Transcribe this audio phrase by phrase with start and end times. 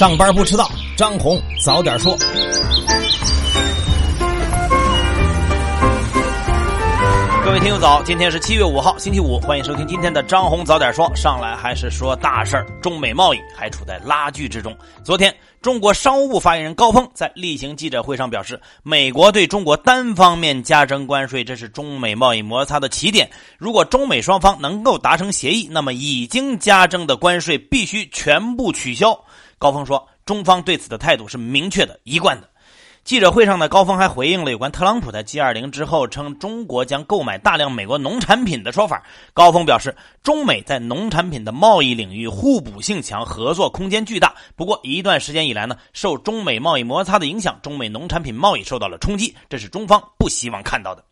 [0.00, 2.16] 上班不迟到，张红早点说。
[7.44, 11.14] 各位听友早，今天是七月五号，星期五，欢迎收听今天的张红早点说。
[11.14, 14.74] 上来还是说大事儿，中美贸易还处在拉锯之中。
[15.04, 23.28] 昨天，中国商务部发言人高峰在例行记者会上表示，美国对中国单方面加征关税，这是中美贸易摩擦的起点。
[23.58, 29.22] 如果中美双方能够达成协议，那么已经加征的关税必须全部取消。
[29.60, 32.48] 高峰说，中方对此的态度是明确的、一贯的。
[33.04, 39.02] 记者会上呢，高峰还回应了有关特朗普在 G20 之后称中国将购买大量美国农产品的说法。
[39.34, 44.34] 高峰表示，中美在农产品的贸易领域互补性强，合作空间巨大。
[44.56, 51.04] 不过，一段时间以来呢，受中美贸易摩擦的影响，中美农产品贸易受到了冲击，这是中方不希望看到的。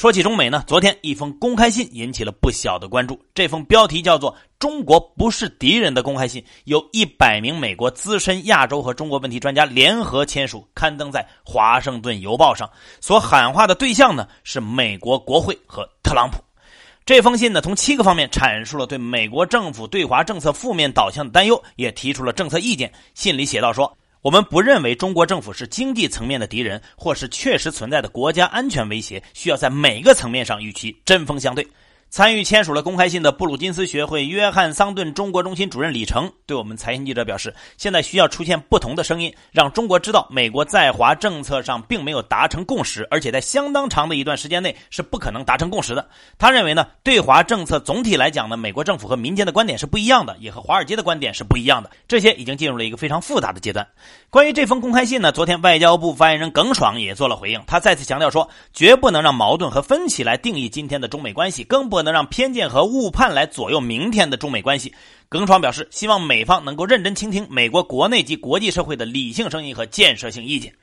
[0.00, 3.20] 说起中美呢，昨天一封公开信引起了不小的关注。
[3.34, 12.70] 这封标题叫做“中国不是敌人”的公开信，有一百名美国资深亚洲和中国问题专家联合签署，刊登在《华盛顿邮报》上。
[13.02, 16.42] 所喊话的对象呢，是美国国会和特朗普。
[17.04, 22.90] 这封信呢，从七个方面阐述了对美国政府对华政策负面导向的担忧，也提出了政策意见。
[23.12, 23.94] 信里写道说。
[24.22, 31.66] 我们不认为中国政府是经济层面的敌人，或是确实存在的国家安全威胁，需要在每个层面上与其针锋相对。
[32.10, 46.04] 参与签署了公开信的布鲁金斯学会约翰桑顿中国中心主任李成对我们财经记者表示：“现在需要出现不同的声音，让中国知道美国在华政策上并没有达成共识，而且在相当长的一段时间内是不可能达成共识的。”
[46.36, 51.88] 他认为呢，对华政策总体来讲呢，美国政府和民间的观点是不一样的，也和华尔街的观点是不一样的。
[52.08, 53.86] 这些已经进入了一个非常复杂的阶段。
[54.30, 64.94] 关于这封公开信呢，昨天外交部发言人耿爽也做了回应，他再次强调说：“绝不能让矛盾和分歧来定义今天的中美关系，更不不能让偏见和误判来左右明天的中美关系。”
[65.28, 70.74] 耿爽表示，希望美方能够认真倾听美国国内及国际社会的理性声音和建设性意见。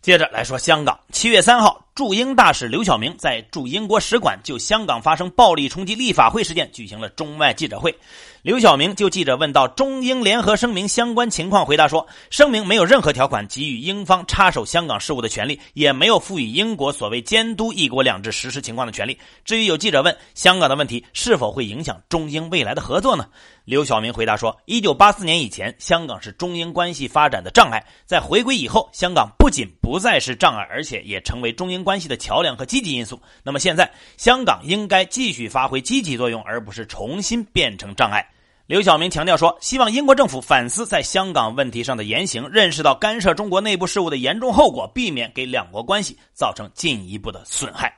[0.00, 7.96] 接着来说香港，七月三号，驻英大使刘晓明在驻英国使馆就香港发生暴力冲击立法会事件举行了中外记者会。
[8.42, 19.16] 刘晓明就记者问到中英联合声明相关情况，回答说，声明没有任何条款给予英方插手香港事务的权利，也没有赋予英国所谓监督“一国两制”实施情况的权利。
[19.44, 23.26] 至于有记者问香港的问题是否会影响中英未来的合作呢？
[23.64, 33.20] 刘晓明回答说，一九八四年以前，香港是中英关系发展的障碍，在回归以后，香港不仅不再是障碍，而且也成为中英关系的桥梁和积极因素。
[33.42, 38.26] 那么现在，香港应该继续发挥积极作用，而不是重新变成障碍。
[38.66, 47.94] 刘晓明强调说：“希望英国政府反思在香港问题上的言行，认识到干涉中国内部事务的严重后果，避免给两国关系造成进一步的损害。”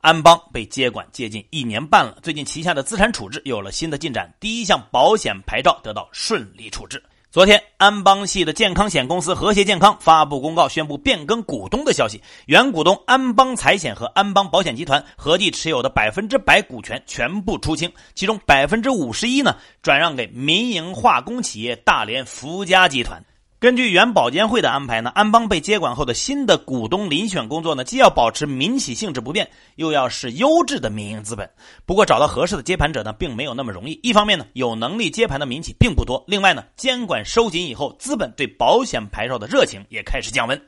[0.00, 7.02] 安邦被接管接近一年半了，最近旗下的资产处置有了新的进展，第一项保险牌照得到顺利处置。
[7.32, 12.20] 昨天，安邦系的健康险公司和谐健康发布公告，宣布变更股东的消息。
[12.44, 23.18] 原股东安邦财险和安邦保险集团合计持有的百分之百股权全部出清，其中百分之五十一呢转让给民营化工企业大连福佳集团。
[23.62, 31.48] 根据原保监会的安排呢，安邦被接管后的新的股东遴选工作呢，既要保持民企性质不变，又要是优质的民营资本。
[31.86, 34.00] 不过找到合适的接盘者呢，并没有那么容易。
[34.02, 40.60] 一方面呢，有能力接盘的民企并不多；另外呢，监管收紧以后，资本对保险牌照的热情也开始降温。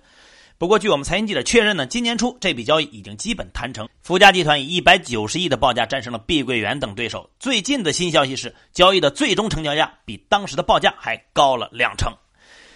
[0.56, 7.28] 不过，据我们财经记者确认呢，今年初这笔交易已经基本谈成，福家集团以一百九十亿的报价战胜了碧桂园等对手。
[7.41, 12.12] 最近的新消息是，交易的最终成交价比当时的报价还高了两成。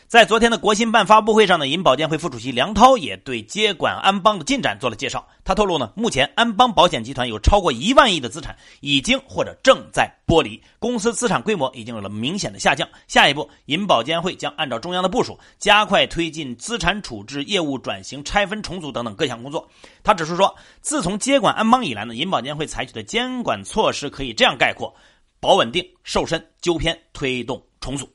[0.08, 5.28] 在昨天的国新办发布会上呢，银保监会副主席梁涛也对接管安邦的进展做了介绍。
[5.44, 12.88] 他透露呢，目前安邦保险集团有超过一万亿的资产已经或者正在剥离，公司资产规模已经有了明显的下降。
[13.06, 19.69] 下一步，银保监会将按照中央的部署，加快推进资产处置、业务转型、拆分重组等等各项工作。
[20.02, 24.94] 他指出说，自从接管安邦以来呢，银保监会采取的监管措施可以这样概括：
[25.38, 28.08] 保稳定、瘦身、纠偏、推动重组。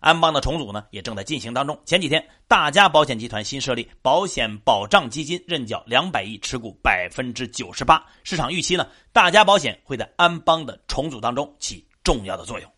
[0.00, 1.78] 安邦的重组呢，也正在进行当中。
[1.84, 8.04] 前几天，大家保险集团新设立保险保障基金，认缴两百亿，持股百分之九十八。
[8.24, 12.70] 市场预期呢，大家保险会在安邦的重组当中起重要的作用。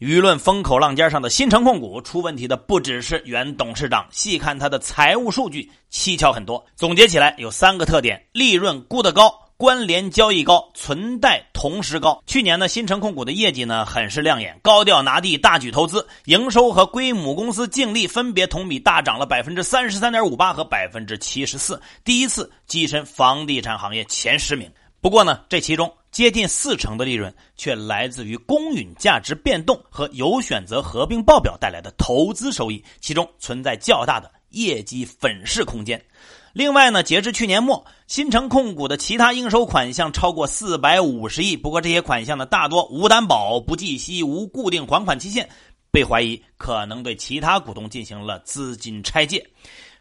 [0.00, 6.66] 舆论风口浪尖上的新城控股出问题的不只是原董事长，细看他的财务数据，蹊跷很多。
[6.74, 9.32] 总结起来有三个特点：利润估得高。
[9.62, 12.20] 关联交易高，存贷同时高。
[12.26, 24.68] 去年呢，新城控股的业绩呢很是亮眼，高调拿地，大举投资，营收和归母公司净利分别同比大涨了百分之三十三点五八和百分之七十四，第一次跻身房地产行业前十名。
[25.00, 36.04] 不过呢，这其中接近四成的利润却来自于公允价值变动和有选择合并报表带来的投资收益，其中存在较大的业绩粉饰空间。
[36.52, 37.82] 另外呢，截至去年末，
[38.12, 41.56] 新城控股的其他应收款项超过四百五十亿。
[41.56, 45.48] 不过这些款项呢，大多无担保、不计息、无固定还款期限，
[45.90, 49.42] 被怀疑可能对其他股东进行了资金拆借。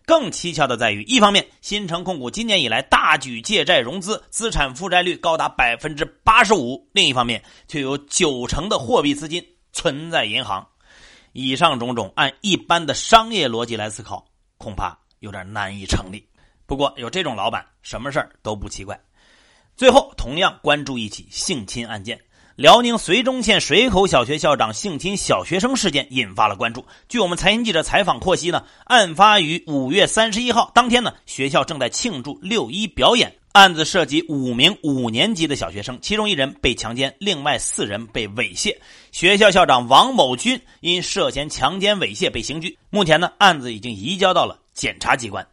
[0.06, 9.42] 更蹊跷的在于，一方面，新城控股今年以来大举借债融资，资产负债率高达百分之八十五；另一方面，却有九成的货币资金
[9.72, 10.68] 存在银行。
[11.31, 14.25] 以上种种，按一般的商业逻辑来思考，
[14.58, 16.22] 恐怕有点难以成立。
[16.71, 18.97] 不过有这种老板，什么事儿都不奇怪。
[19.75, 22.18] 最后，同样关注一起性侵案件。
[22.56, 26.85] 辽宁绥中县水口小学校长性侵小学生事件引发了关注。
[27.09, 33.35] 据我们财经记者采访获悉呢，案发于五月三十一号当天呢，学校正在庆祝六一表演。
[33.51, 38.74] 案子涉及五名五年级的小学生，其中一人被强奸，另外四人被猥亵。
[39.12, 42.77] 学校校长王某军因涉嫌强奸猥亵被刑拘。
[42.89, 45.45] 目前呢，案子已经移交到了检察机关。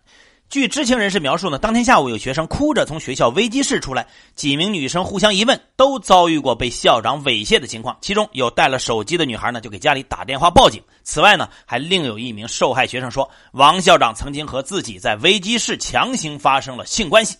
[0.51, 7.95] 据知情人士描述呢，当天下午有学生哭着从学校危机室出来，几名女生互相一问，都遭遇过被校长猥亵的情况。
[8.01, 10.83] 其中有带了手机的女孩呢，就给家里打电话报警。
[11.03, 17.37] 此外呢，还另有一名受害学生说，王校长曾经和自己在危机室强行发生了性关系。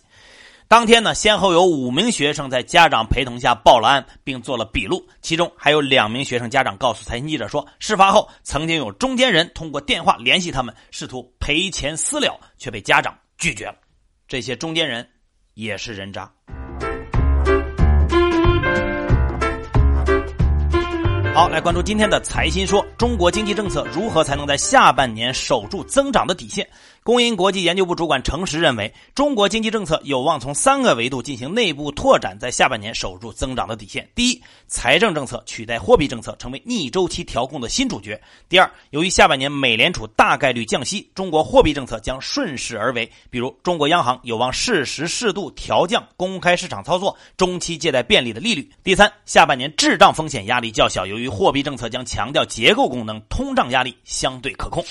[0.69, 5.03] 当天呢，先后有五名学生在家长陪同下报了案，并做了笔录。
[5.19, 13.73] 其中还有两名学生家长告诉财经记者说，事发后曾经有中间人通过电话联系他们，试图赔钱私了，却被家长拒绝了。
[14.27, 15.09] 这些中间人
[15.55, 16.31] 也是人渣。
[21.33, 26.69] 好，来关注今天的财新说：中国经济政策如何才能在下半年守住增长的底线？
[27.09, 34.07] 工银国际研究部主管程实认为，中国经济政策有望从三个维度进行内部拓展，在下半年守住增长的底线。
[34.13, 38.21] 第一，财政政策取代货币政策，成为逆周期调控的新主角。
[38.47, 48.69] 第二，由于下半年美联储大概率降息，中国货币政策将顺势而为，比如中国央行有望适时适度调降公开市场操作、中期借贷便利的利率。
[48.83, 54.85] 第三，下半年滞胀风险压力较小，由于货币政策将强调结构功能，通胀压力相对可控。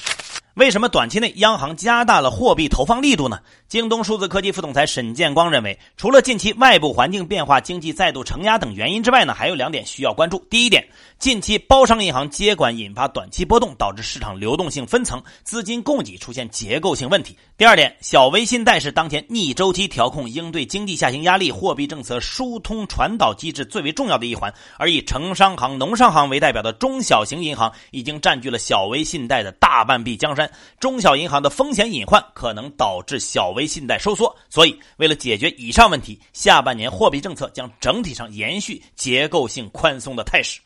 [0.58, 3.38] 为什么短期内央行加大了货币投放力度呢？
[3.68, 10.44] 京东数字科技副总裁沈建光认为，除了近期外部环境变化、经济再度承压等原因之外呢，还有两点需要关注。
[10.50, 10.84] 第一点，
[11.20, 17.38] 近期包商银行接管引发短期波动，导致市场流动性分层、资金供给出现结构性问题。
[17.58, 24.54] 第二点，小微信贷是当前逆周期调控、应对经济下行压力、货币政策疏通传导机制最为重要的一环。
[24.76, 30.48] 而以城商行、农商行为代表的中小型银行，已经占据了小微信贷的大半壁江山。
[30.78, 40.60] 中小银行的风险隐患可能导致小微信贷收缩，所以为了解决以上问题，下半年货币政策将整体上延续结构性宽松的态势。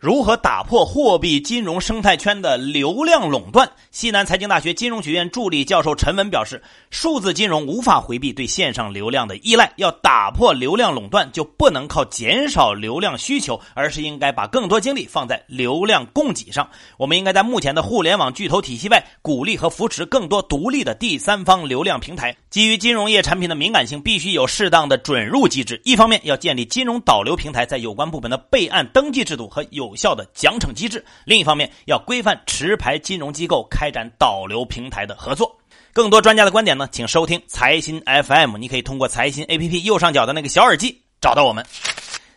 [0.00, 3.68] 如何打破货币金融生态圈的流量垄断？
[3.90, 16.70] 西南财经大学金融学院助理教授陈文表示，数字金融无法回避对线上流量的依赖，要打破流量垄断，就不能靠减少流量需求，而是应该把更多精力放在流量供给上。
[16.96, 22.36] 我们应该在目前的互联网巨头体系外，鼓励和扶持更多独立的第三方流量平台。
[22.50, 25.80] 基于金融业产品的敏感性，必须有适当的准入机制。
[25.84, 35.54] 一方面要建立金融导流平台在有关部门的备案登记制度和有效的奖惩机制；另一方面要规范持牌金融机构开展导流平台的合作。
[35.92, 38.56] 更多专家的观点呢，请收听财新 FM。
[38.56, 41.66] 你可以通过财新 APP 右上角的那个小耳机找到我们。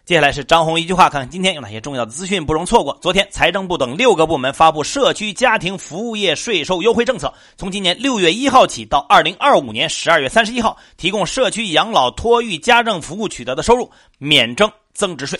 [0.03, 2.97] 接下来是张红一句话，看看今天有哪些重要的资讯不容错过。
[3.03, 15.39] 昨天，财政部等六个部门发布社区家庭服务业税收优惠政策，从今年六月一号起到二零二五年十二月三十一号，提供社区养老、托育、家政服务取得的收入免征增值税。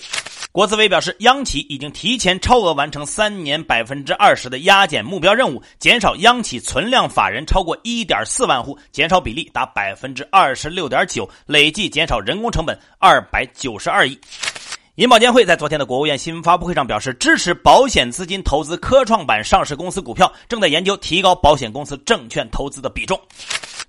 [0.52, 14.20] 国资委表示，央企已经提前超额完成三年百分之二十的压减目标任务，减少央企存量法人超过一点四万户，减少比例达百分之二十六点九，累计减少人工成本二百九十二亿。
[14.96, 23.18] 银保监会在昨天的国务院新闻发布会上表示，支持保险资金投资科创板上市公司股票，正在研究提高保险公司证券投资的比重。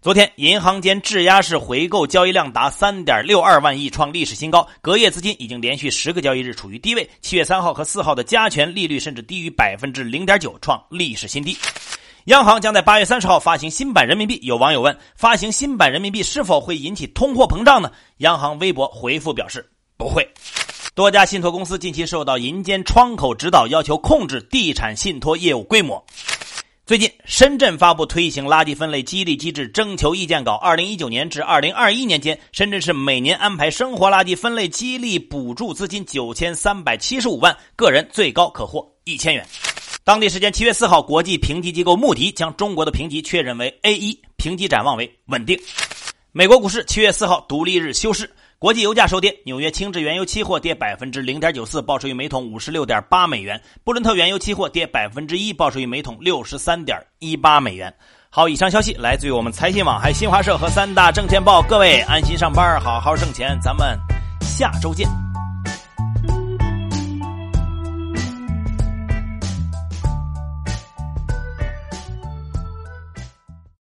[0.01, 4.65] 昨天，银行间质押式回购交易量达三点六二万亿，创历史新高。
[4.81, 7.11] 隔夜资金已经连续十个交易日处于低位。
[7.21, 11.59] 七月三号和四号的加权利率甚至低于百分之零点九，创历史新低。
[12.27, 14.39] 央行将在八月三十号发行新版人民币。
[14.43, 17.91] 有网友问：发行新版人民币是否会引起通货膨胀呢？
[18.19, 20.25] 央行微博回复表示不会。
[20.95, 26.05] 多家信托公司近期受到银监窗口指导，要求控制地产信托业务规模。
[26.85, 30.53] 最近，深圳发布推行垃圾分类激励机制征求意见稿。
[30.57, 39.47] 二零一九年至二零二一年间，深圳市每年安排生活垃圾分类激励补助资金九千三百七十五万，个人最高可获一千元。
[40.05, 45.59] 当地时间七月四号，国际评级机构穆迪将中国的评级确认为 A 一，评级展望为稳定。
[46.33, 48.31] 美国股市七月四号独立日休市。
[48.63, 57.93] 国际油价收跌，纽约轻质原油期货跌百分之零点九四，报收于每桶五十六点八美元；布伦特原油期货跌百分之一，报收于每桶六十三点一八美元。
[58.31, 61.61] 好，以上消息来自于我们财新网、还新华社和三大证券报。
[61.61, 63.99] 各位安心上班，好好挣钱，咱们
[64.43, 65.09] 下周见。